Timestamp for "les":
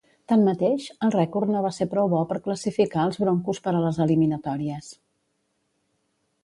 3.85-3.99